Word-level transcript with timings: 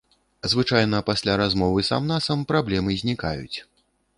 Звычайна 0.53 1.01
пасля 1.09 1.35
размовы 1.41 1.79
сам-насам 1.91 2.39
праблемы 2.53 2.91
знікаюць. 3.03 3.57